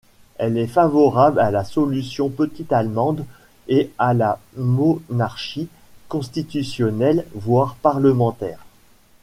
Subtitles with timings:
[0.39, 3.23] Elle est favorable à la solution petite-allemande
[3.67, 5.67] et à la monarchie
[6.09, 8.65] constitutionnelle voire parlementaire.